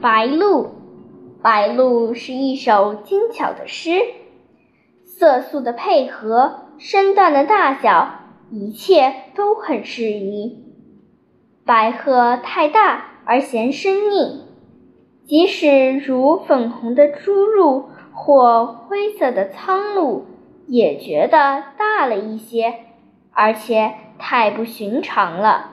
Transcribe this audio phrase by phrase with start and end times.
[0.00, 0.70] 白鹭，
[1.42, 4.00] 白鹭是一首精巧的诗，
[5.04, 8.20] 色素的配合，身段的大小，
[8.50, 10.64] 一切都很适宜。
[11.64, 14.42] 白鹤太大而嫌生硬，
[15.26, 20.22] 即使如粉红的朱鹭或灰色的苍鹭，
[20.66, 22.74] 也觉得大了一些，
[23.32, 25.70] 而且太不寻常了。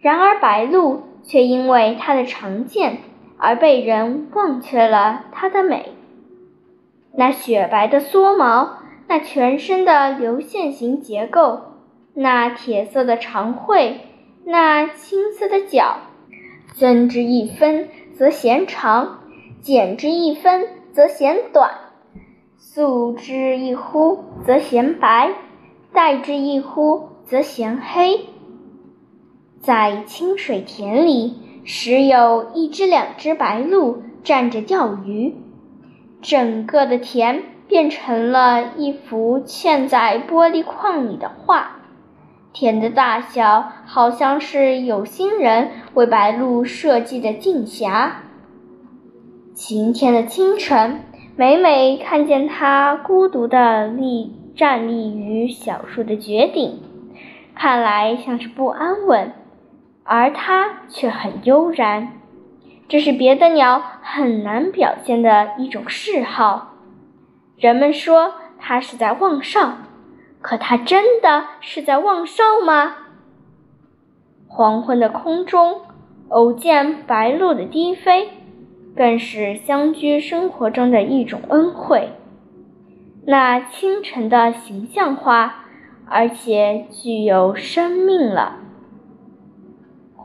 [0.00, 1.02] 然而白鹭。
[1.22, 2.98] 却因为它的常见
[3.38, 5.92] 而被人忘却了它的美。
[7.14, 11.60] 那雪白的蓑毛，那全身的流线型结构，
[12.14, 14.00] 那铁色的长喙，
[14.44, 15.98] 那青色的脚，
[16.72, 19.20] 增之一分则嫌长，
[19.60, 21.70] 减之一分则嫌短，
[22.56, 25.32] 素之一忽则嫌白，
[25.92, 28.20] 黛之一忽则嫌黑。
[29.62, 35.36] 在清水田里，时有一只两只白鹭站着钓鱼，
[36.20, 41.76] 整个的田变成了一幅嵌在玻璃框里的画。
[42.52, 48.10] 田的大小好像是有心人为白鹭设计的镜匣。
[49.54, 51.02] 晴天的清晨，
[51.36, 56.80] 每每看见它孤独地立站立于小树的绝顶，
[57.54, 59.32] 看来像是不安稳。
[60.14, 62.20] 而它却很悠然，
[62.86, 66.74] 这是别的鸟很难表现的一种嗜好。
[67.56, 69.78] 人们说它是在望哨，
[70.42, 72.96] 可它真的是在望哨吗？
[74.46, 75.80] 黄昏的空中，
[76.28, 78.28] 偶见白鹭的低飞，
[78.94, 82.10] 更是乡居生活中的一种恩惠。
[83.26, 85.64] 那清晨的形象化，
[86.06, 88.58] 而且具有生命了。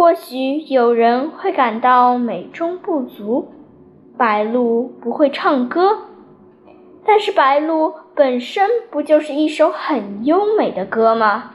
[0.00, 3.50] 或许有人会感到美中不足，
[4.16, 5.98] 白鹭不会唱歌，
[7.04, 11.50] 但是白鹭本身不就是一首很优美的歌吗？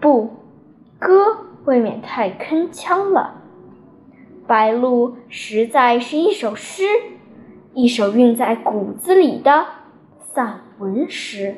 [0.00, 0.30] 不，
[0.98, 1.36] 歌
[1.66, 3.42] 未免太铿锵了。
[4.46, 6.84] 白鹭实在是一首诗，
[7.74, 9.66] 一首韵在骨子里的
[10.20, 11.56] 散文诗。